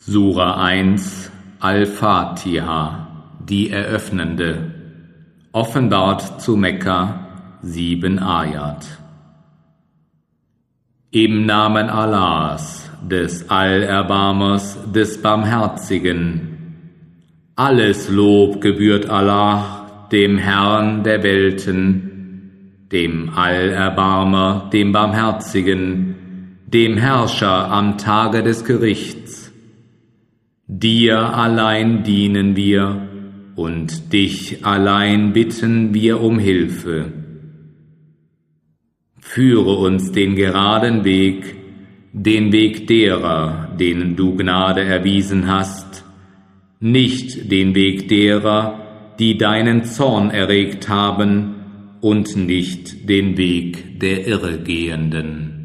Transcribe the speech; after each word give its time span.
Sura 0.00 0.54
1 0.62 1.28
Al-Fatiha, 1.58 3.08
die 3.40 3.68
eröffnende, 3.70 4.72
offenbart 5.50 6.40
zu 6.40 6.56
Mekka, 6.56 7.58
sieben 7.62 8.20
Ayat. 8.20 8.86
Im 11.10 11.46
Namen 11.46 11.90
Allahs, 11.90 12.88
des 13.02 13.50
Allerbarmers, 13.50 14.78
des 14.92 15.20
Barmherzigen. 15.20 16.76
Alles 17.56 18.08
Lob 18.08 18.60
gebührt 18.60 19.10
Allah, 19.10 20.06
dem 20.12 20.38
Herrn 20.38 21.02
der 21.02 21.24
Welten, 21.24 22.86
dem 22.92 23.30
Allerbarmer, 23.34 24.70
dem 24.72 24.92
Barmherzigen, 24.92 26.14
dem 26.66 26.96
Herrscher 26.96 27.68
am 27.68 27.98
Tage 27.98 28.44
des 28.44 28.64
Gerichts 28.64 29.47
Dir 30.70 31.34
allein 31.34 32.02
dienen 32.02 32.54
wir 32.54 33.08
und 33.56 34.12
dich 34.12 34.66
allein 34.66 35.32
bitten 35.32 35.94
wir 35.94 36.20
um 36.20 36.38
Hilfe. 36.38 37.10
Führe 39.18 39.76
uns 39.76 40.12
den 40.12 40.36
geraden 40.36 41.04
Weg, 41.04 41.56
den 42.12 42.52
Weg 42.52 42.86
derer, 42.86 43.74
denen 43.80 44.14
du 44.14 44.36
Gnade 44.36 44.82
erwiesen 44.82 45.46
hast, 45.46 46.04
nicht 46.80 47.50
den 47.50 47.74
Weg 47.74 48.08
derer, 48.08 49.14
die 49.18 49.38
deinen 49.38 49.84
Zorn 49.84 50.30
erregt 50.30 50.90
haben, 50.90 51.54
und 52.00 52.36
nicht 52.36 53.08
den 53.08 53.36
Weg 53.36 53.98
der 53.98 54.26
Irregehenden. 54.26 55.57